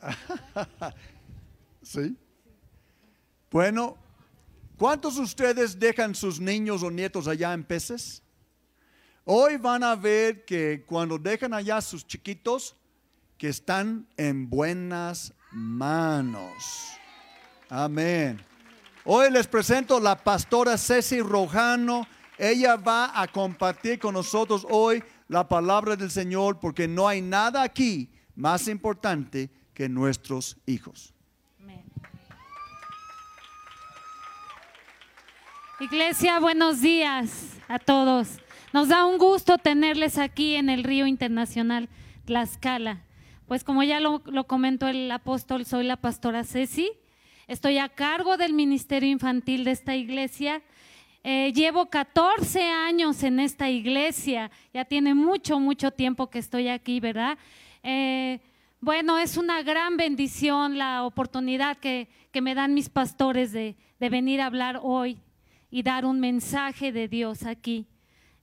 [1.82, 2.16] ¿Sí?
[3.50, 3.96] Bueno,
[4.76, 8.22] ¿cuántos de ustedes dejan sus niños o nietos allá en peces?
[9.24, 12.76] Hoy van a ver que cuando dejan allá sus chiquitos,
[13.36, 16.92] que están en buenas manos.
[17.68, 18.42] Amén.
[19.04, 22.06] Hoy les presento la pastora Ceci Rojano.
[22.36, 27.62] Ella va a compartir con nosotros hoy la palabra del Señor porque no hay nada
[27.62, 31.14] aquí más importante que nuestros hijos.
[35.78, 38.40] Iglesia, buenos días a todos.
[38.72, 41.88] Nos da un gusto tenerles aquí en el Río Internacional
[42.24, 43.04] Tlaxcala.
[43.46, 46.90] Pues como ya lo, lo comentó el apóstol, soy la pastora Ceci
[47.46, 50.60] Estoy a cargo del ministerio infantil de esta iglesia.
[51.22, 56.98] Eh, llevo 14 años en esta iglesia, ya tiene mucho, mucho tiempo que estoy aquí,
[56.98, 57.38] ¿verdad?
[57.84, 58.40] Eh,
[58.80, 62.08] bueno, es una gran bendición la oportunidad que,
[62.40, 65.18] me dan mis pastores de, de venir a hablar hoy
[65.72, 67.88] y dar un mensaje de Dios aquí.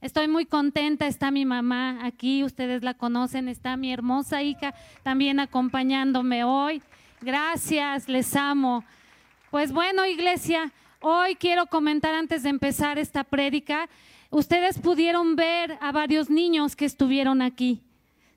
[0.01, 5.39] Estoy muy contenta, está mi mamá aquí, ustedes la conocen, está mi hermosa hija también
[5.39, 6.81] acompañándome hoy.
[7.21, 8.83] Gracias, les amo.
[9.49, 13.88] Pues bueno, iglesia, hoy quiero comentar antes de empezar esta prédica,
[14.29, 17.84] ustedes pudieron ver a varios niños que estuvieron aquí.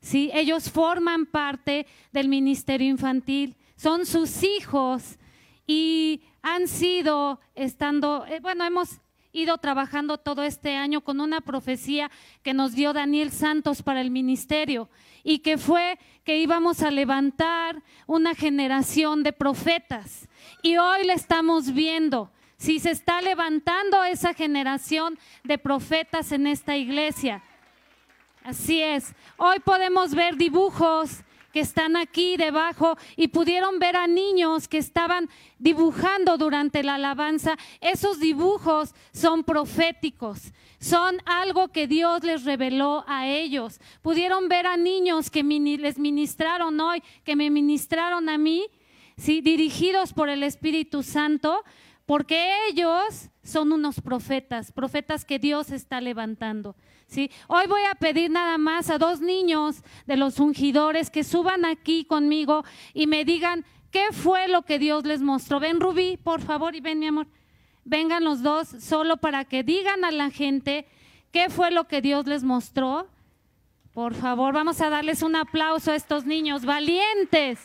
[0.09, 0.31] ¿Sí?
[0.33, 5.19] Ellos forman parte del ministerio infantil, son sus hijos
[5.67, 9.01] y han sido estando, eh, bueno, hemos
[9.33, 12.11] ido trabajando todo este año con una profecía
[12.43, 14.89] que nos dio Daniel Santos para el ministerio
[15.23, 20.27] y que fue que íbamos a levantar una generación de profetas.
[20.63, 22.33] Y hoy la estamos viendo.
[22.57, 27.43] Si se está levantando esa generación de profetas en esta iglesia.
[28.49, 29.15] Así es.
[29.37, 35.29] Hoy podemos ver dibujos que están aquí debajo y pudieron ver a niños que estaban
[35.59, 37.59] dibujando durante la alabanza.
[37.83, 43.83] Esos dibujos son proféticos, son algo que Dios les reveló a ellos.
[44.01, 48.65] Pudieron ver a niños que les ministraron hoy, que me ministraron a mí,
[49.19, 49.43] ¿sí?
[49.43, 51.65] dirigidos por el Espíritu Santo,
[52.07, 56.77] porque ellos son unos profetas, profetas que Dios está levantando.
[57.09, 57.31] ¿Sí?
[57.49, 62.05] Hoy voy a pedir nada más a dos niños de los ungidores que suban aquí
[62.05, 62.65] conmigo
[62.95, 65.59] y me digan qué fue lo que Dios les mostró.
[65.59, 67.27] Ven Rubí, por favor, y ven mi amor.
[67.85, 70.87] Vengan los dos solo para que digan a la gente
[71.33, 73.09] qué fue lo que Dios les mostró.
[73.93, 77.59] Por favor, vamos a darles un aplauso a estos niños valientes,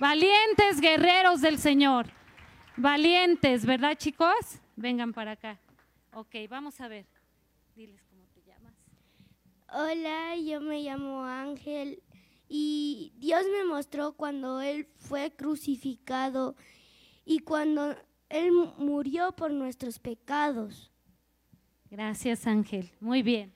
[0.00, 2.06] valientes guerreros del Señor.
[2.76, 4.60] Valientes, ¿verdad chicos?
[4.76, 5.58] Vengan para acá.
[6.14, 7.04] Ok, vamos a ver.
[7.76, 8.07] Diles.
[9.70, 12.02] Hola, yo me llamo Ángel
[12.48, 16.56] y Dios me mostró cuando Él fue crucificado
[17.26, 17.94] y cuando
[18.30, 20.90] Él murió por nuestros pecados.
[21.90, 23.52] Gracias Ángel, muy bien.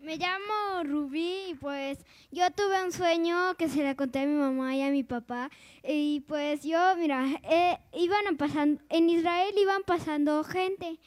[0.00, 1.98] Me llamo Rubí y pues
[2.30, 5.50] yo tuve un sueño que se le conté a mi mamá y a mi papá
[5.84, 10.98] y pues yo, mira, eh, iban pasando, en Israel iban pasando gente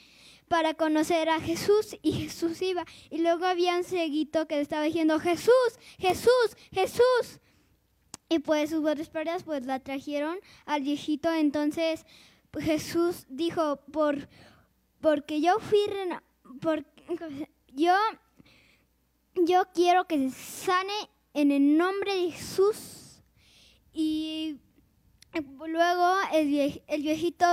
[0.51, 2.84] para conocer a Jesús y Jesús iba.
[3.09, 7.39] Y luego había un ceguito que estaba diciendo, Jesús, Jesús, Jesús.
[8.28, 11.31] Y pues sus padres pues la trajeron al viejito.
[11.31, 12.06] Entonces
[12.51, 14.28] pues, Jesús dijo, por,
[15.00, 15.79] porque yo fui,
[16.59, 16.84] por,
[17.72, 17.94] yo,
[19.35, 23.22] yo quiero que se sane en el nombre de Jesús.
[23.94, 24.57] Y
[25.66, 27.45] luego el viejito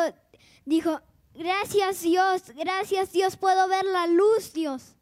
[0.64, 1.00] dijo,
[1.38, 4.96] Gracias Dios, gracias Dios, puedo ver la luz Dios.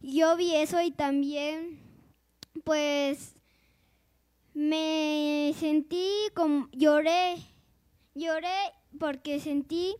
[0.00, 1.78] Yo vi eso y también
[2.64, 3.34] pues
[4.54, 7.36] me sentí como lloré,
[8.14, 8.56] lloré
[8.98, 9.96] porque sentí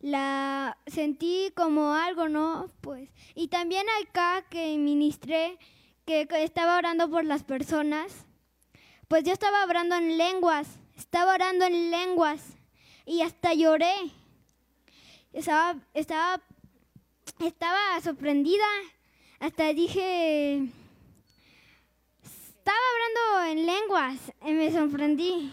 [0.00, 2.72] la sentí como algo, ¿no?
[2.80, 5.56] Pues y también acá que ministré
[6.04, 8.26] que estaba orando por las personas.
[9.06, 12.42] Pues yo estaba orando en lenguas, estaba orando en lenguas
[13.06, 13.94] y hasta lloré
[15.32, 16.40] estaba, estaba,
[17.40, 18.64] estaba sorprendida.
[19.40, 20.68] Hasta dije,
[22.22, 25.52] estaba hablando en lenguas y me sorprendí.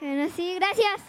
[0.00, 1.02] Bueno, sí, gracias.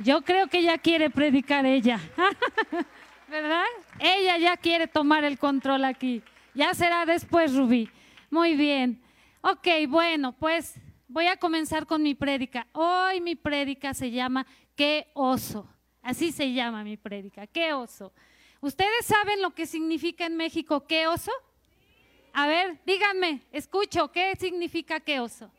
[0.00, 2.00] Yo creo que ella quiere predicar ella,
[3.28, 3.64] ¿verdad?
[4.00, 6.22] Ella ya quiere tomar el control aquí.
[6.54, 7.88] Ya será después, Rubí.
[8.28, 9.00] Muy bien.
[9.42, 10.74] Ok, bueno, pues
[11.06, 12.66] voy a comenzar con mi prédica.
[12.72, 15.71] Hoy mi prédica se llama ¿Qué oso?
[16.02, 17.46] Así se llama mi prédica.
[17.46, 18.12] ¿Qué oso?
[18.60, 21.32] ¿Ustedes saben lo que significa en México qué oso?
[22.32, 25.50] A ver, díganme, escucho, ¿qué significa qué oso?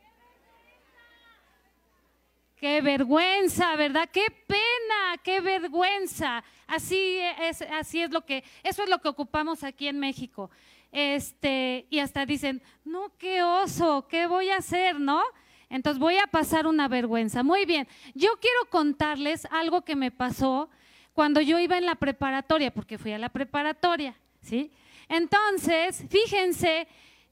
[2.57, 4.09] Qué vergüenza, ¿verdad?
[4.11, 6.43] Qué pena, qué vergüenza.
[6.65, 10.49] Así es, así es lo que, eso es lo que ocupamos aquí en México.
[10.91, 15.21] Este, y hasta dicen, no, qué oso, ¿qué voy a hacer, no?
[15.69, 17.43] Entonces voy a pasar una vergüenza.
[17.43, 20.69] Muy bien, yo quiero contarles algo que me pasó
[21.13, 24.71] cuando yo iba en la preparatoria, porque fui a la preparatoria, ¿sí?
[25.07, 26.87] Entonces, fíjense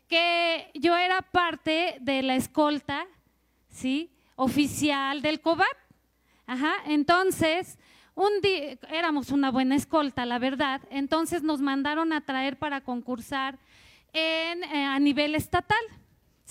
[0.08, 3.08] que yo era parte de la escolta,
[3.70, 4.12] ¿sí?
[4.36, 5.78] Oficial del COBAT.
[6.46, 7.80] Ajá, entonces,
[8.14, 13.58] un día, éramos una buena escolta, la verdad, entonces nos mandaron a traer para concursar
[14.14, 15.80] en, eh, a nivel estatal.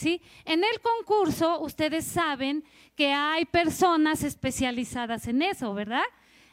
[0.01, 0.23] ¿Sí?
[0.47, 2.65] En el concurso, ustedes saben
[2.97, 6.05] que hay personas especializadas en eso, ¿verdad?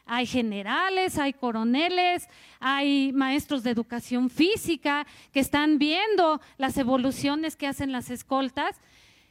[0.04, 2.28] Hay generales, hay coroneles,
[2.60, 8.76] hay maestros de educación física que están viendo las evoluciones que hacen las escoltas.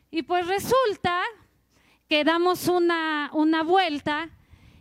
[0.10, 1.22] Y pues resulta
[2.10, 4.32] que damos una, una vuelta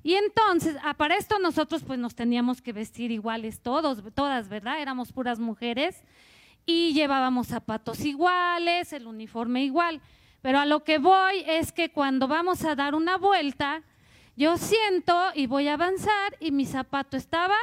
[0.03, 4.81] y entonces, ah, para esto nosotros pues nos teníamos que vestir iguales todos, todas, ¿verdad?
[4.81, 6.03] Éramos puras mujeres
[6.67, 10.03] y llevábamos zapatos iguales, el uniforme igual.
[10.43, 13.83] Pero a lo que voy es que cuando vamos a dar una vuelta,
[14.37, 17.57] yo siento y voy a avanzar y mi zapato estaba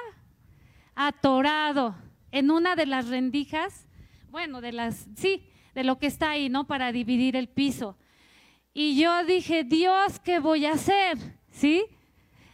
[0.96, 1.96] atorado
[2.32, 3.88] en una de las rendijas,
[4.32, 6.66] bueno, de las, sí, de lo que está ahí, ¿no?
[6.66, 7.98] Para dividir el piso.
[8.74, 11.18] Y yo dije, Dios, ¿qué voy a hacer?
[11.52, 11.86] ¿Sí?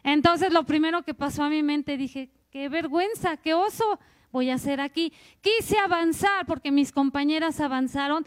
[0.04, 4.00] Entonces lo primero que pasó a mi mente, dije, qué vergüenza, qué oso
[4.32, 5.14] voy a hacer aquí.
[5.42, 8.26] Quise avanzar porque mis compañeras avanzaron.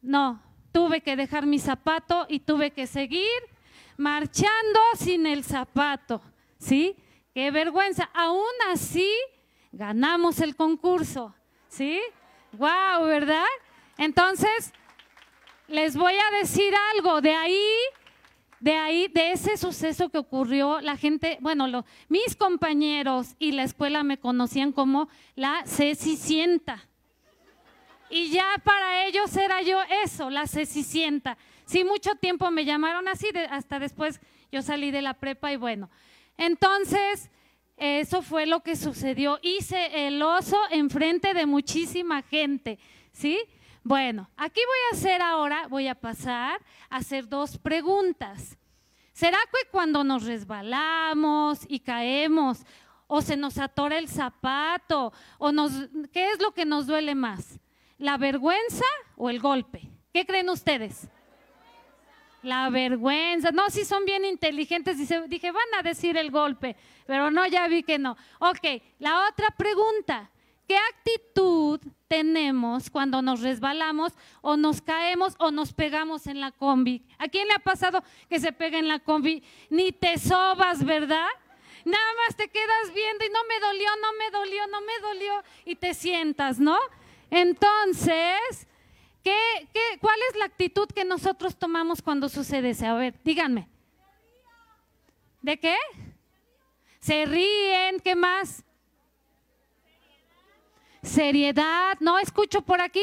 [0.00, 3.28] No, tuve que dejar mi zapato y tuve que seguir
[3.96, 6.20] marchando sin el zapato.
[6.58, 6.96] ¿Sí?
[7.34, 8.10] Qué vergüenza.
[8.14, 9.10] Aún así,
[9.72, 11.34] ganamos el concurso.
[11.68, 12.00] ¿Sí?
[12.52, 13.44] Wow, ¿verdad?
[13.98, 14.72] Entonces,
[15.68, 17.20] les voy a decir algo.
[17.20, 17.68] De ahí
[18.66, 24.02] de ahí, de ese suceso que ocurrió, la gente, bueno, mis compañeros y la escuela
[24.02, 26.82] me conocían como la cecicienta.
[28.10, 31.38] Y ya para ellos era yo eso, la cecicienta.
[31.64, 34.20] Sí, mucho tiempo me llamaron así, hasta después
[34.50, 35.88] yo salí de la prepa y bueno.
[36.36, 37.30] Entonces,
[37.76, 39.38] eso fue lo que sucedió.
[39.42, 42.80] Hice el oso enfrente de muchísima gente,
[43.12, 43.38] ¿sí?
[43.88, 46.60] Bueno, aquí voy a hacer ahora, voy a pasar
[46.90, 48.58] a hacer dos preguntas.
[49.12, 52.64] ¿Será que cuando nos resbalamos y caemos
[53.06, 55.70] o se nos atora el zapato o nos
[56.12, 57.60] qué es lo que nos duele más?
[57.96, 58.84] ¿La vergüenza
[59.14, 59.88] o el golpe?
[60.12, 61.06] ¿Qué creen ustedes?
[62.42, 63.52] La vergüenza.
[63.52, 64.98] No, si son bien inteligentes.
[64.98, 66.74] dije, van a decir el golpe,
[67.06, 68.16] pero no, ya vi que no.
[68.40, 70.32] Ok, la otra pregunta.
[70.66, 77.06] ¿Qué actitud tenemos cuando nos resbalamos o nos caemos o nos pegamos en la combi?
[77.18, 79.44] ¿A quién le ha pasado que se pega en la combi?
[79.70, 81.28] Ni te sobas, ¿verdad?
[81.84, 85.42] Nada más te quedas viendo y no me dolió, no me dolió, no me dolió
[85.64, 86.76] y te sientas, ¿no?
[87.30, 88.66] Entonces,
[89.22, 89.38] ¿qué,
[89.72, 92.86] qué, cuál es la actitud que nosotros tomamos cuando sucede eso?
[92.86, 93.68] A ver, díganme.
[95.42, 95.76] ¿De qué?
[96.98, 98.65] Se ríen, ¿qué más?
[101.06, 101.96] Seriedad.
[102.00, 103.02] No escucho por aquí.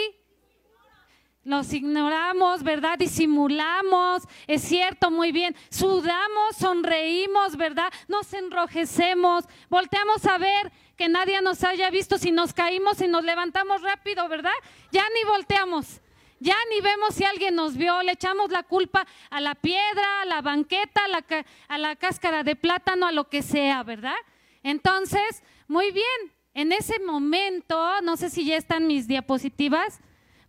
[1.44, 2.98] Los ignoramos, ¿verdad?
[2.98, 5.54] Disimulamos, es cierto, muy bien.
[5.70, 7.92] Sudamos, sonreímos, ¿verdad?
[8.08, 13.26] Nos enrojecemos, volteamos a ver que nadie nos haya visto si nos caímos y nos
[13.26, 14.54] levantamos rápido, ¿verdad?
[14.94, 16.00] Ya ni volteamos,
[16.40, 20.26] ya ni vemos si alguien nos vio, le echamos la culpa a la piedra, a
[20.26, 21.26] la banqueta, a la,
[21.68, 24.16] a la cáscara de plátano, a lo que sea, ¿verdad?
[24.62, 30.00] Entonces, muy bien, en ese momento, no sé si ya están mis diapositivas,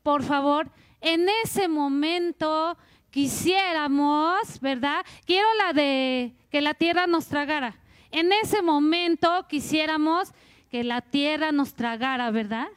[0.02, 0.70] por favor,
[1.00, 2.76] en ese momento
[3.10, 5.04] quisiéramos, ¿verdad?
[5.24, 7.78] Quiero la de que la tierra nos tragara.
[8.10, 10.32] En ese momento quisiéramos
[10.70, 12.68] que la tierra nos tragara, ¿verdad?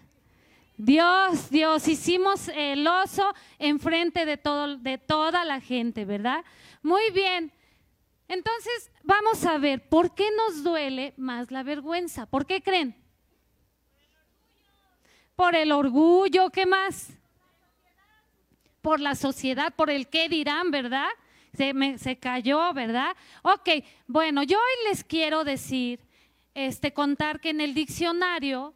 [0.77, 6.45] Dios, Dios, hicimos el oso enfrente de, todo, de toda la gente, ¿verdad?
[6.83, 7.51] Muy bien.
[8.27, 12.25] Entonces, vamos a ver, ¿por qué nos duele más la vergüenza?
[12.25, 12.95] ¿Por qué creen?
[15.37, 17.13] Por el orgullo, ¿qué más?
[18.81, 21.07] Por la sociedad, por el qué dirán, ¿verdad?
[21.53, 23.15] Se, me, se cayó, ¿verdad?
[23.43, 23.69] Ok,
[24.07, 25.99] bueno, yo hoy les quiero decir,
[26.55, 28.73] este, contar que en el diccionario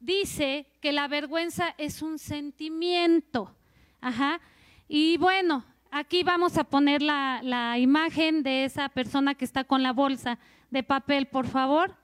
[0.00, 3.54] dice que la vergüenza es un sentimiento.
[4.00, 4.40] Ajá.
[4.88, 9.82] Y bueno, aquí vamos a poner la, la imagen de esa persona que está con
[9.82, 10.38] la bolsa
[10.70, 11.94] de papel, por favor.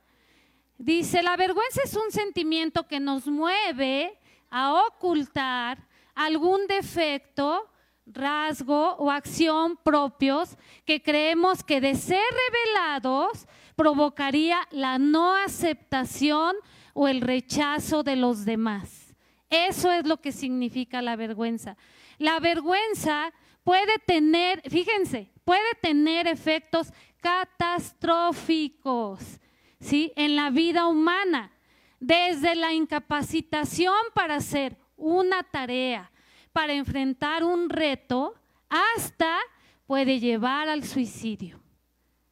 [0.79, 4.17] Dice, la vergüenza es un sentimiento que nos mueve
[4.49, 7.69] a ocultar algún defecto
[8.07, 16.57] rasgo o acción propios que creemos que de ser revelados provocaría la no aceptación
[16.95, 19.15] o el rechazo de los demás.
[19.51, 21.77] Eso es lo que significa la vergüenza.
[22.19, 23.33] La vergüenza
[23.65, 26.89] puede tener, fíjense, puede tener efectos
[27.21, 29.41] catastróficos,
[29.81, 30.13] ¿sí?
[30.17, 31.53] En la vida humana,
[32.01, 36.11] desde la incapacitación para hacer una tarea,
[36.53, 38.35] para enfrentar un reto,
[38.69, 39.39] hasta
[39.87, 41.61] puede llevar al suicidio.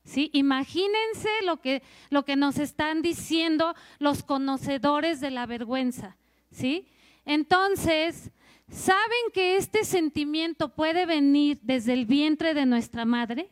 [0.04, 0.30] ¿Sí?
[0.34, 6.16] Imagínense lo que, lo que nos están diciendo los conocedores de la vergüenza.
[6.52, 6.86] ¿sí?
[7.24, 8.30] Entonces,
[8.70, 13.48] ¿saben que este sentimiento puede venir desde el vientre de nuestra madre?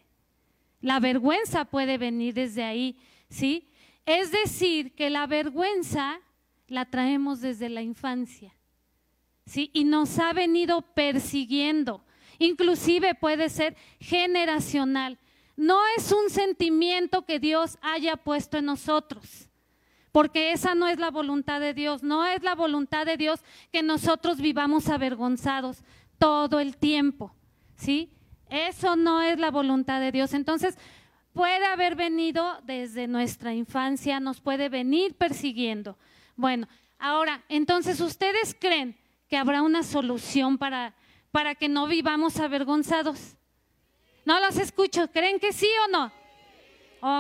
[0.81, 2.99] La vergüenza puede venir desde ahí,
[3.29, 3.69] ¿sí?
[4.07, 6.21] Es decir, que la vergüenza
[6.69, 8.55] la traemos desde la infancia,
[9.47, 9.71] ¿sí?
[9.73, 12.05] Y nos ha venido persiguiendo.
[12.39, 15.19] Inclusive puede ser generacional.
[15.57, 19.49] No es un sentimiento que Dios haya puesto en nosotros,
[20.11, 22.03] porque esa no es la voluntad de Dios.
[22.03, 23.41] No es la voluntad de Dios
[23.73, 25.83] que nosotros vivamos avergonzados
[26.19, 27.35] todo el tiempo,
[27.77, 28.11] ¿sí?
[28.49, 30.35] Eso no es la voluntad de Dios.
[30.35, 30.77] Entonces,
[31.35, 35.99] puede haber venido desde nuestra infancia, nos puede venir persiguiendo.
[36.37, 38.97] Bueno, ahora, entonces, ¿ustedes creen
[39.29, 40.95] que habrá una solución para,
[41.31, 43.37] para que no vivamos avergonzados?
[44.25, 46.13] No los escucho, ¿creen que sí o no?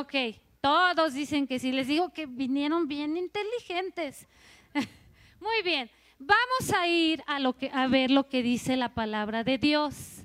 [0.00, 0.14] Ok,
[0.60, 1.72] todos dicen que sí.
[1.72, 4.26] Les digo que vinieron bien inteligentes.
[5.40, 9.44] Muy bien, vamos a ir a, lo que, a ver lo que dice la palabra
[9.44, 10.22] de Dios.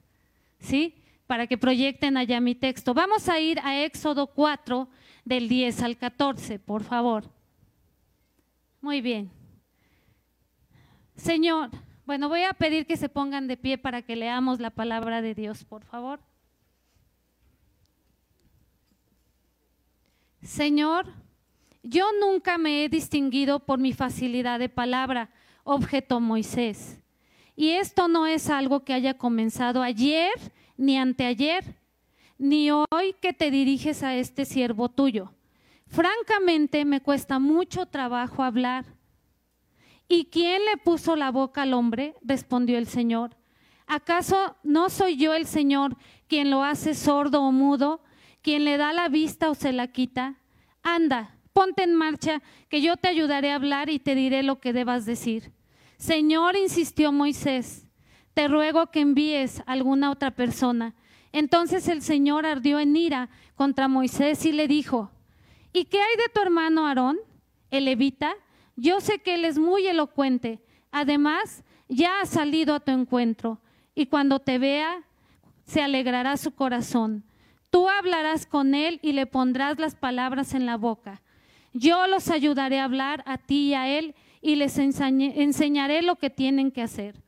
[0.60, 0.96] ¿Sí?
[1.30, 2.96] Para que proyecten allá mi texto.
[2.96, 4.90] Vamos a ir a Éxodo 4,
[5.24, 7.30] del 10 al 14, por favor.
[8.82, 9.30] Muy bien.
[11.16, 11.70] Señor,
[12.08, 15.36] bueno, voy a pedir que se pongan de pie para que leamos la palabra de
[15.36, 16.20] Dios, por favor.
[20.42, 21.14] Señor,
[21.84, 25.30] yo nunca me he distinguido por mi facilidad de palabra,
[25.64, 27.00] objetó Moisés.
[27.60, 30.32] Y esto no es algo que haya comenzado ayer,
[30.78, 31.76] ni anteayer,
[32.38, 35.34] ni hoy que te diriges a este siervo tuyo.
[35.86, 38.86] Francamente me cuesta mucho trabajo hablar.
[40.08, 42.16] ¿Y quién le puso la boca al hombre?
[42.22, 43.36] respondió el Señor.
[43.88, 45.98] ¿Acaso no soy yo el Señor
[46.30, 48.00] quien lo hace sordo o mudo?
[48.42, 50.36] quien le da la vista o se la quita,
[50.82, 54.72] anda, ponte en marcha, que yo te ayudaré a hablar y te diré lo que
[54.72, 55.52] debas decir.
[56.00, 57.86] Señor, insistió Moisés,
[58.34, 60.96] te ruego que envíes a alguna otra persona.
[61.34, 65.12] Entonces el Señor ardió en ira contra Moisés y le dijo,
[65.74, 67.20] ¿y qué hay de tu hermano Aarón,
[67.70, 68.34] el levita?
[68.78, 70.62] Yo sé que él es muy elocuente.
[70.90, 73.60] Además, ya ha salido a tu encuentro
[73.94, 75.04] y cuando te vea,
[75.66, 77.26] se alegrará su corazón.
[77.70, 81.22] Tú hablarás con él y le pondrás las palabras en la boca.
[81.74, 86.30] Yo los ayudaré a hablar a ti y a él y les enseñaré lo que
[86.30, 87.22] tienen que hacer.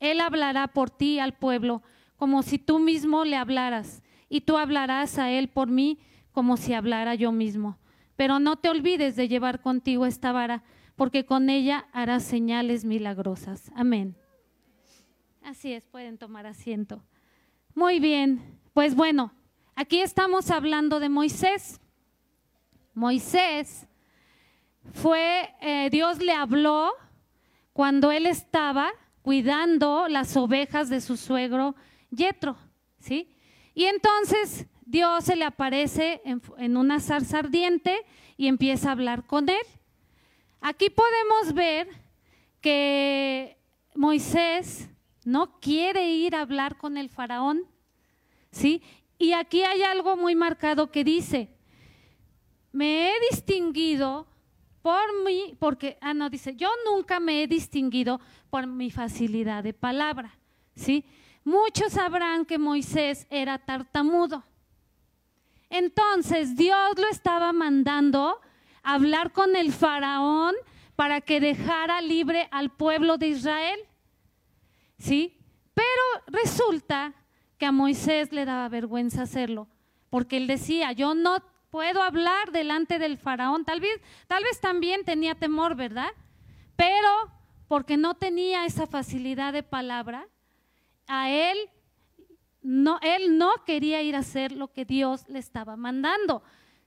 [0.00, 1.82] Él hablará por ti al pueblo
[2.16, 5.98] como si tú mismo le hablaras y tú hablarás a él por mí
[6.32, 7.78] como si hablara yo mismo.
[8.16, 10.64] Pero no te olvides de llevar contigo esta vara,
[10.96, 13.70] porque con ella harás señales milagrosas.
[13.76, 14.16] Amén.
[15.42, 17.04] Así es, pueden tomar asiento.
[17.74, 18.40] Muy bien,
[18.72, 19.32] pues bueno,
[19.80, 21.80] Aquí estamos hablando de Moisés.
[22.94, 23.86] Moisés
[24.92, 26.92] fue, eh, Dios le habló
[27.72, 28.90] cuando él estaba
[29.22, 31.74] cuidando las ovejas de su suegro
[32.10, 32.56] Yetro,
[32.98, 33.34] ¿sí?
[33.74, 38.04] Y entonces Dios se le aparece en, una zarza ardiente
[38.36, 39.66] y empieza a hablar con él.
[40.60, 41.88] Aquí podemos ver
[42.60, 43.58] que
[43.94, 44.88] Moisés
[45.24, 47.62] no quiere ir a hablar con el faraón,
[48.50, 48.82] ¿sí?
[49.18, 51.54] Y aquí hay algo muy marcado que dice,
[52.72, 54.26] me he distinguido
[54.82, 58.20] por mí, porque, ah, no, dice, yo nunca me he distinguido
[58.50, 60.38] por mi facilidad de palabra,
[60.74, 61.04] ¿sí?
[61.44, 64.44] Muchos sabrán que Moisés era tartamudo.
[65.70, 68.40] Entonces Dios lo estaba mandando
[68.82, 70.54] a hablar con el faraón
[70.96, 73.80] para que dejara libre al pueblo de Israel,
[74.98, 75.36] ¿sí?
[75.74, 75.86] Pero
[76.26, 77.14] resulta
[77.56, 79.68] que a Moisés le daba vergüenza hacerlo,
[80.10, 85.04] porque él decía, yo no puedo hablar delante del faraón, tal vez, tal vez también
[85.04, 86.10] tenía temor, ¿verdad?
[86.76, 87.08] Pero
[87.68, 90.26] porque no tenía esa facilidad de palabra,
[91.06, 91.58] a él
[92.62, 96.42] no, él no quería ir a hacer lo que Dios le estaba mandando.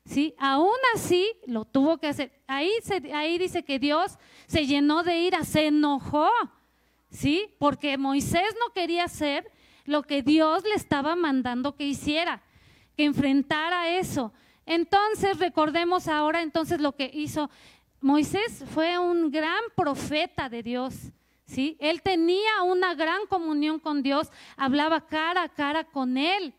[0.05, 0.35] ¿sí?
[0.38, 2.31] Aún así lo tuvo que hacer.
[2.47, 2.71] Ahí,
[3.13, 6.29] ahí dice que Dios se llenó de ira, se enojó,
[7.09, 7.53] ¿sí?
[7.59, 9.50] Porque Moisés no quería hacer
[9.85, 12.41] lo que Dios le estaba mandando que hiciera,
[12.95, 14.33] que enfrentara eso.
[14.65, 17.49] Entonces, recordemos ahora entonces lo que hizo
[18.01, 20.95] Moisés fue un gran profeta de Dios.
[21.45, 21.75] ¿Sí?
[21.81, 26.53] Él tenía una gran comunión con Dios, hablaba cara a cara con él.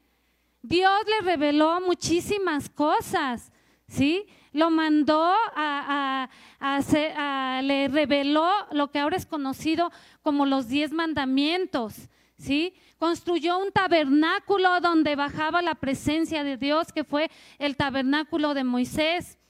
[0.61, 3.51] Dios le reveló muchísimas cosas,
[3.89, 4.27] ¿sí?
[4.53, 6.29] Lo mandó a,
[6.61, 9.91] a, le reveló lo que ahora es conocido
[10.21, 11.95] como los diez mandamientos,
[12.37, 12.75] ¿sí?
[13.03, 19.41] Construyó un tabernáculo donde bajaba la presencia de Dios, que fue el tabernáculo de Moisés.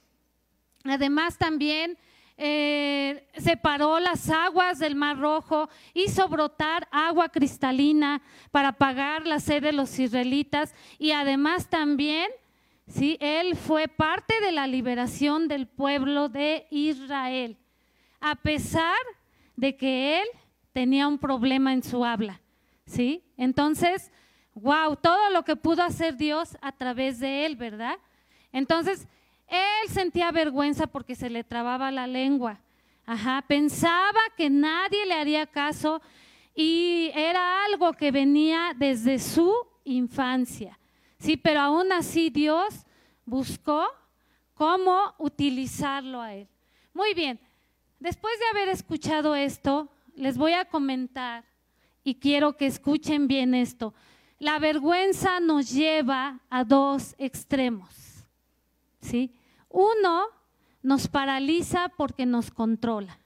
[0.85, 1.99] Además también
[2.39, 9.63] eh, separó las aguas del Mar Rojo, hizo brotar agua cristalina para pagar la sed
[9.63, 12.31] de los israelitas y además también,
[12.87, 17.59] sí, él fue parte de la liberación del pueblo de Israel,
[18.19, 18.97] a pesar
[19.57, 20.29] de que él
[20.73, 22.42] tenía un problema en su habla,
[22.87, 23.25] sí.
[23.37, 24.11] Entonces,
[24.55, 27.99] wow, todo lo que pudo hacer Dios a través de él, ¿verdad?
[28.53, 29.09] Entonces,
[29.49, 32.61] él sentía vergüenza porque se le trababa la lengua.
[33.05, 36.01] Ajá, pensaba que nadie le haría caso
[36.55, 40.79] y era algo que venía desde su infancia.
[41.19, 42.87] Sí, pero aún así Dios
[43.25, 43.87] buscó
[44.55, 46.49] cómo utilizarlo a él.
[46.95, 47.41] Muy bien,
[47.99, 51.45] después de haber escuchado esto, les voy a comentar
[52.05, 53.95] y quiero que escuchen bien esto.
[54.39, 58.27] La vergüenza nos lleva a dos extremos.
[59.01, 59.33] ¿Sí?
[59.69, 60.25] Uno
[60.83, 63.19] nos paraliza porque nos controla.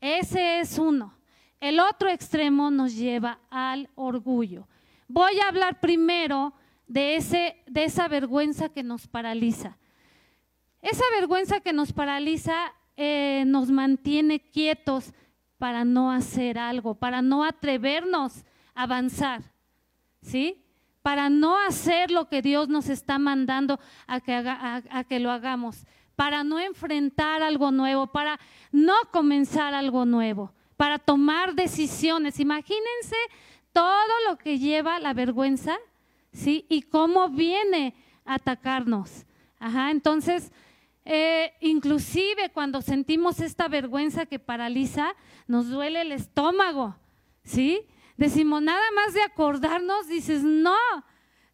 [0.00, 1.14] Ese es uno.
[1.60, 4.66] El otro extremo nos lleva al orgullo.
[5.08, 6.52] Voy a hablar primero
[6.86, 9.78] de, ese, de esa vergüenza que nos paraliza.
[10.80, 15.12] Esa vergüenza que nos paraliza eh, nos mantiene quietos
[15.62, 19.42] para no hacer algo, para no atrevernos a avanzar.
[20.20, 20.58] ¿Sí?
[21.02, 25.84] para no hacer lo que Dios nos está mandando a que, lo hagamos,
[26.16, 28.38] para no enfrentar algo nuevo, para
[28.70, 32.38] no comenzar algo nuevo, para tomar decisiones.
[32.38, 33.16] Imagínense
[33.72, 35.76] todo lo que lleva la vergüenza,
[36.32, 36.66] ¿sí?
[36.68, 39.26] Y cómo viene a atacarnos.
[39.58, 40.52] Ajá, entonces,
[41.04, 45.14] eh, inclusive cuando sentimos esta vergüenza que paraliza,
[45.46, 46.96] nos duele el estómago,
[47.44, 47.86] ¿sí?
[48.16, 50.76] Decimos, nada más de acordarnos, dices, no,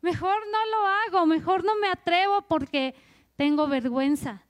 [0.03, 2.95] mejor no lo hago, mejor no me atrevo porque
[3.37, 4.43] tengo vergüenza.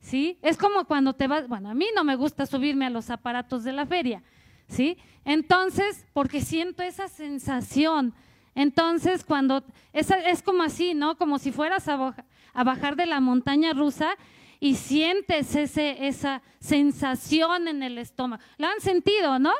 [0.00, 0.38] ¿Sí?
[0.42, 3.64] Es como cuando te vas, bueno, a mí no me gusta subirme a los aparatos
[3.64, 4.22] de la feria,
[4.68, 4.96] ¿sí?
[5.24, 8.14] Entonces, porque siento esa sensación.
[8.54, 11.18] Entonces, cuando, es, es como así, ¿no?
[11.18, 12.14] Como si fueras a,
[12.54, 14.16] a bajar de la montaña rusa
[14.60, 18.42] y sientes ese, esa sensación en el estómago.
[18.56, 19.52] ¿Lo han sentido, no?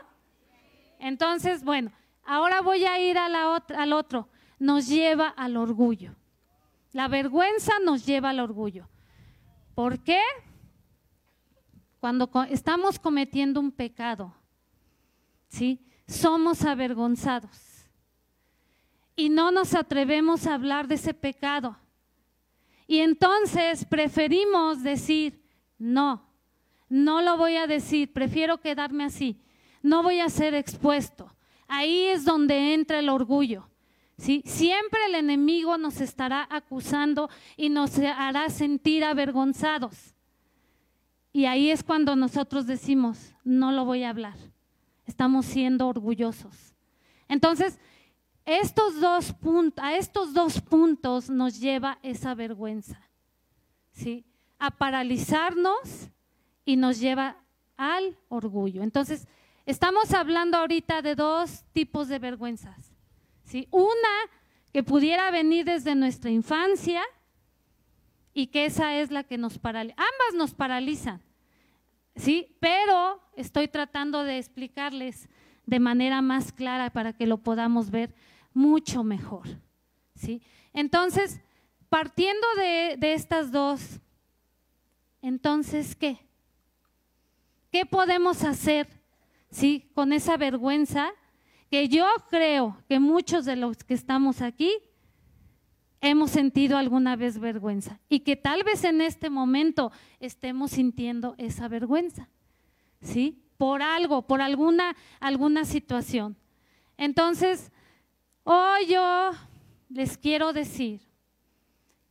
[0.98, 1.92] Entonces, bueno,
[2.24, 4.28] ahora voy a ir la al otro.
[4.58, 6.16] Nos lleva al orgullo.
[6.92, 8.88] La vergüenza nos lleva al orgullo.
[9.74, 10.20] ¿Por qué?
[12.00, 14.34] Cuando estamos cometiendo un pecado,
[15.48, 15.84] ¿sí?
[16.06, 17.86] Somos avergonzados.
[19.14, 21.76] Y no nos atrevemos a hablar de ese pecado.
[22.88, 25.40] Y entonces preferimos decir,
[25.78, 26.28] no,
[26.88, 29.40] no lo voy a decir, prefiero quedarme así
[29.82, 31.34] no voy a ser expuesto.
[31.66, 33.68] Ahí es donde entra el orgullo.
[34.16, 34.42] ¿sí?
[34.46, 40.14] Siempre el enemigo nos estará acusando y nos hará sentir avergonzados.
[41.32, 44.36] Y ahí es cuando nosotros decimos, no lo voy a hablar.
[45.06, 46.74] Estamos siendo orgullosos.
[47.28, 47.78] Entonces,
[48.56, 49.34] estos dos
[49.76, 53.00] a estos dos puntos nos lleva esa vergüenza.
[53.92, 54.24] ¿sí?
[54.58, 56.08] A paralizarnos
[56.64, 57.36] y nos lleva
[57.76, 58.82] al orgullo.
[58.82, 59.28] Entonces,
[59.68, 62.90] Estamos hablando ahorita de dos tipos de vergüenzas.
[63.44, 63.68] ¿sí?
[63.70, 64.16] Una
[64.72, 67.02] que pudiera venir desde nuestra infancia
[68.32, 69.94] y que esa es la que nos paraliza.
[69.98, 71.20] Ambas nos paralizan,
[72.16, 72.56] ¿sí?
[72.60, 75.28] pero estoy tratando de explicarles
[75.66, 78.14] de manera más clara para que lo podamos ver
[78.52, 79.48] mucho mejor.
[80.14, 80.42] ¿sí?
[80.72, 81.40] Entonces,
[81.88, 84.00] partiendo de, de estas dos,
[85.22, 86.18] entonces, ¿qué?
[87.70, 88.98] ¿Qué podemos hacer
[89.50, 89.90] ¿sí?
[89.94, 91.10] Con esa vergüenza
[91.70, 94.72] que yo creo que muchos de los que estamos aquí
[96.00, 101.68] hemos sentido alguna vez vergüenza y que tal vez en este momento estemos sintiendo esa
[101.68, 102.28] vergüenza,
[103.00, 103.42] ¿sí?
[103.56, 106.36] Por algo, por alguna, alguna situación.
[106.96, 107.72] Entonces,
[108.50, 109.30] hoy yo
[109.90, 111.00] les quiero decir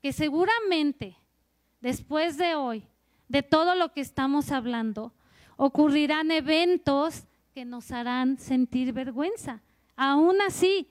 [0.02, 1.18] que seguramente
[1.82, 2.88] después de hoy,
[3.28, 5.14] de todo lo que estamos hablando,
[5.56, 7.24] ocurrirán eventos
[7.54, 9.62] que nos harán sentir vergüenza
[9.98, 10.88] Aún así,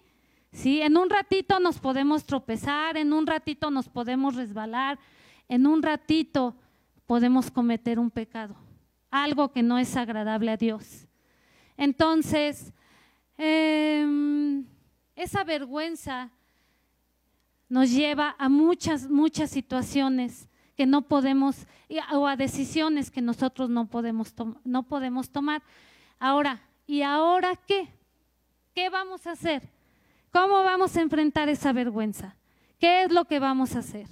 [0.51, 0.83] ¿sí?
[0.83, 4.99] En un ratito nos podemos tropezar, en un ratito nos podemos resbalar,
[5.49, 6.57] en un ratito
[7.07, 8.57] podemos cometer un pecado,
[9.13, 11.07] algo que no es agradable a Dios.
[11.77, 12.73] Entonces,
[13.39, 14.67] em,
[15.17, 16.31] esa vergüenza
[17.69, 21.67] nos lleva a muchas, muchas situaciones que no podemos,
[22.13, 25.63] o a decisiones que nosotros no podemos, no podemos tomar.
[26.19, 27.89] Ahora, ¿y ahora qué?
[28.75, 29.63] ¿Qué vamos a hacer?
[30.31, 32.37] ¿Cómo vamos a enfrentar esa vergüenza?
[32.79, 34.07] ¿Qué es lo que vamos a hacer?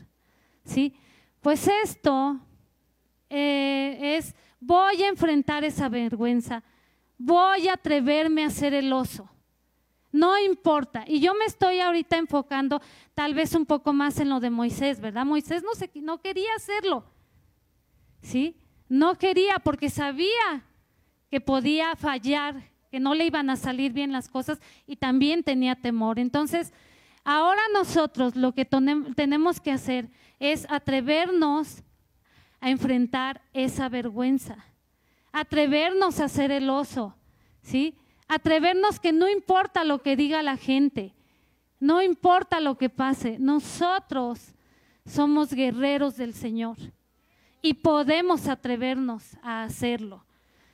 [0.65, 0.97] ¿Sí?
[1.43, 2.41] Pues esto
[3.29, 6.63] eh, es, voy a enfrentar esa vergüenza,
[7.19, 9.29] voy a atreverme a ser el oso.
[10.15, 11.03] No importa.
[11.09, 12.81] Y yo me estoy ahorita enfocando
[13.15, 15.27] tal vez un poco más en lo de Moisés, ¿verdad?
[15.27, 17.05] Moisés no, se, no quería hacerlo.
[18.23, 18.57] ¿Sí?
[18.89, 20.63] No quería porque sabía
[21.29, 25.75] que podía fallar, que no le iban a salir bien las cosas y también tenía
[25.75, 26.21] temor.
[26.21, 26.73] Entonces,
[27.25, 31.83] ahora nosotros lo que tenemos que hacer es atrevernos
[32.61, 34.65] a enfrentar esa vergüenza,
[35.33, 37.17] atrevernos a ser el oso,
[37.63, 37.99] ¿sí?
[38.29, 41.15] Atrevernos que no importa lo que diga la gente,
[41.79, 44.55] no importa lo que pase, nosotros
[45.05, 46.77] somos guerreros del Señor
[47.61, 50.25] y podemos atrevernos a hacerlo,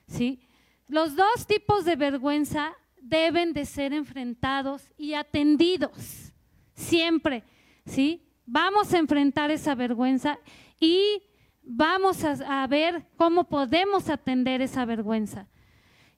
[0.07, 0.41] ¿sí?
[0.89, 6.33] Los dos tipos de vergüenza deben de ser enfrentados y atendidos
[6.75, 7.45] siempre,
[7.87, 8.27] ¿sí?
[8.47, 10.39] Vamos a enfrentar esa vergüenza
[10.81, 11.23] y
[11.63, 15.47] vamos a, ver cómo podemos atender esa vergüenza.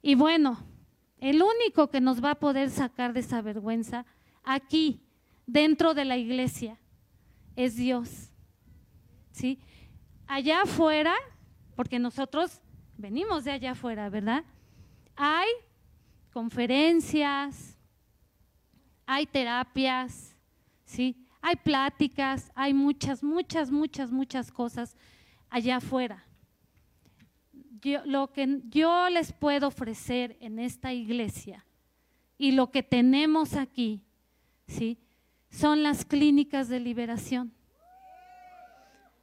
[0.00, 0.58] Y bueno,
[1.22, 4.04] el único que nos va a poder sacar de esa vergüenza
[4.42, 5.00] aquí,
[5.46, 6.80] dentro de la iglesia,
[7.54, 8.32] es Dios.
[9.30, 9.60] ¿Sí?
[10.26, 11.14] Allá afuera,
[11.76, 12.60] porque nosotros
[12.98, 14.42] venimos de allá afuera, ¿verdad?
[15.14, 15.48] Hay
[16.32, 17.78] conferencias,
[19.06, 20.36] hay terapias,
[20.84, 21.24] ¿sí?
[21.40, 24.96] Hay pláticas, hay muchas, muchas, muchas, muchas cosas
[25.48, 26.26] allá afuera.
[28.04, 31.64] Lo que yo les puedo ofrecer en esta iglesia
[32.38, 34.02] y lo que tenemos aquí,
[34.66, 34.98] ¿sí?
[35.50, 37.52] Son las clínicas de liberación.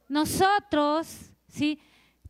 [0.08, 1.80] Nosotros, ¿sí?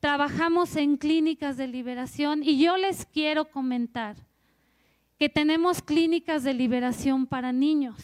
[0.01, 4.17] trabajamos en clínicas de liberación y yo les quiero comentar
[5.19, 8.03] que tenemos clínicas de liberación para niños.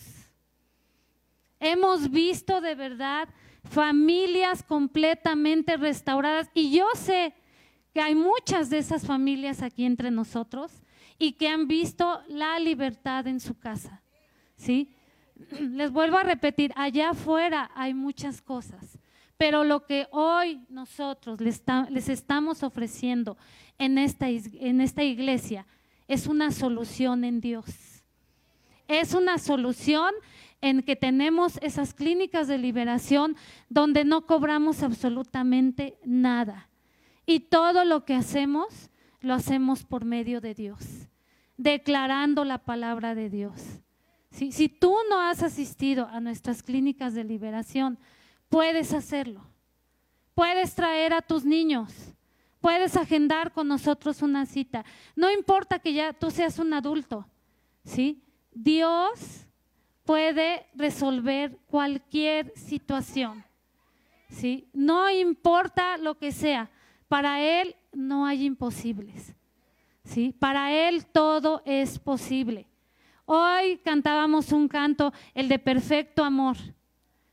[1.59, 3.29] Hemos visto de verdad
[3.65, 7.35] familias completamente restauradas y yo sé
[7.97, 10.83] que hay muchas de esas familias aquí entre nosotros
[11.19, 14.03] y que han visto la libertad en su casa.
[14.55, 14.91] ¿Sí?
[15.61, 18.99] Les vuelvo a repetir, allá afuera hay muchas cosas,
[19.39, 21.63] pero lo que hoy nosotros les,
[22.11, 23.39] estamos ofreciendo
[23.79, 25.67] en esta, en esta iglesia
[26.07, 27.65] es una solución en Dios.
[28.89, 30.13] Es una solución
[30.61, 33.37] en que tenemos esas clínicas de liberación
[33.71, 36.66] donde no cobramos absolutamente nada.
[37.27, 41.09] Y todo lo que hacemos, lo hacemos por medio de Dios,
[41.57, 43.81] declarando la palabra de Dios.
[44.31, 47.99] Si tú no has asistido a nuestras clínicas de liberación,
[48.49, 49.43] puedes hacerlo.
[50.35, 51.93] Puedes traer a tus niños.
[52.61, 54.85] Puedes agendar con nosotros una cita.
[55.15, 57.27] No importa que ya tú seas un adulto,
[57.85, 58.23] ¿sí?
[58.53, 59.47] Dios
[60.05, 63.45] puede resolver cualquier situación,
[64.29, 64.69] ¿sí?
[64.73, 66.71] No importa lo que sea.
[67.09, 69.35] Para Él no hay imposibles,
[70.05, 70.35] ¿sí?
[70.39, 72.67] Para Él todo es posible.
[73.25, 76.57] Hoy cantábamos un canto, el de perfecto amor,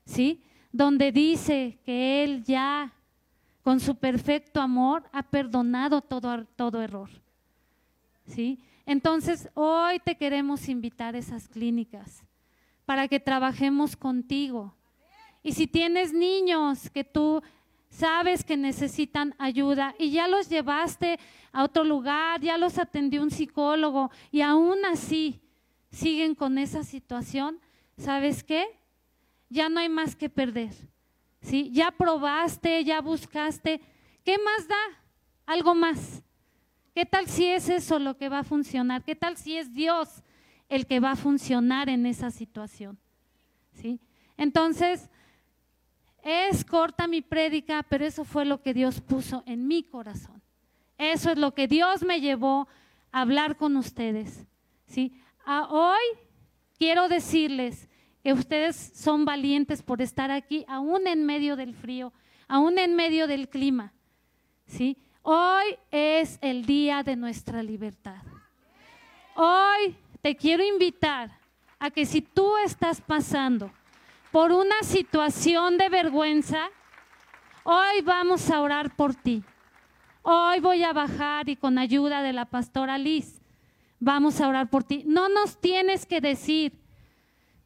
[0.05, 0.43] ¿sí?
[0.73, 2.91] donde dice que Él ya,
[3.61, 7.09] con su perfecto amor, ha perdonado todo, todo error.
[8.25, 8.59] ¿Sí?
[8.85, 12.23] Entonces, hoy te queremos invitar a esas clínicas
[12.85, 14.73] para que trabajemos contigo.
[15.43, 17.41] Y si tienes niños que tú
[17.93, 21.19] sabes que necesitan ayuda y ya los llevaste
[21.51, 25.41] a otro lugar, ya los atendió un psicólogo y aún así
[25.91, 27.59] siguen con esa situación,
[27.97, 28.65] ¿sabes qué?
[29.53, 30.73] ya no hay más que perder.
[31.41, 31.69] ¿sí?
[31.71, 33.79] Ya probaste, ya buscaste.
[34.25, 35.01] ¿Qué más da?
[35.45, 36.23] Algo más.
[36.95, 39.03] ¿Qué tal si es eso lo que va a funcionar?
[39.03, 40.23] ¿Qué tal si es Dios
[40.69, 42.97] el que va a funcionar en esa situación?
[43.73, 43.99] ¿Sí?
[44.37, 45.09] Entonces,
[46.23, 50.41] es corta mi prédica, pero eso fue lo que Dios puso en mi corazón.
[50.97, 52.67] Eso es lo que Dios me llevó
[53.11, 54.45] a hablar con ustedes.
[54.87, 55.19] ¿sí?
[55.45, 55.99] Hoy
[56.77, 57.89] quiero decirles
[58.23, 62.13] que ustedes son valientes por estar aquí, aún en medio del frío,
[62.47, 63.91] aún en medio del clima.
[64.65, 64.97] ¿sí?
[65.23, 68.23] Hoy es el día de nuestra libertad.
[69.35, 71.37] Hoy te quiero invitar
[71.79, 73.69] a que si tú estás pasando
[74.33, 76.71] por una situación de vergüenza,
[77.61, 79.43] hoy vamos a orar por ti.
[80.23, 83.43] Hoy voy a bajar y con ayuda de la pastora Liz,
[83.99, 85.03] vamos a orar por ti.
[85.05, 86.73] No nos tienes que decir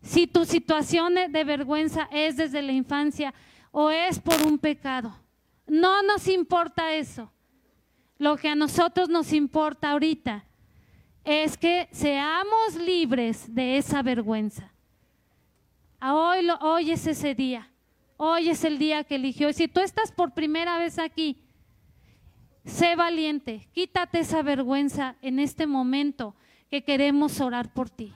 [0.02, 3.34] si tu situación de vergüenza es desde la infancia
[3.72, 5.18] o es por un pecado.
[5.68, 7.32] No nos importa eso.
[8.18, 10.44] Lo que a nosotros nos importa ahorita
[11.24, 14.74] es que seamos libres de esa vergüenza.
[16.02, 17.70] Hoy, lo, hoy es ese día.
[18.18, 19.50] Hoy es el día que eligió.
[19.50, 21.38] Y si tú estás por primera vez aquí,
[22.66, 23.68] sé valiente.
[23.74, 26.36] Quítate esa vergüenza en este momento
[26.70, 28.14] que queremos orar por ti.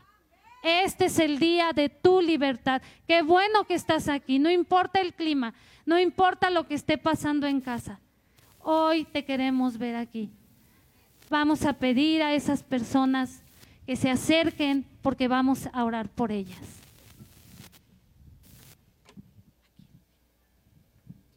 [0.64, 2.82] Este es el día de tu libertad.
[3.08, 4.38] Qué bueno que estás aquí.
[4.38, 5.54] No importa el clima,
[5.86, 8.00] no importa lo que esté pasando en casa.
[8.60, 10.30] Hoy te queremos ver aquí.
[11.30, 13.42] Vamos a pedir a esas personas
[13.88, 16.81] que se acerquen porque vamos a orar por ellas.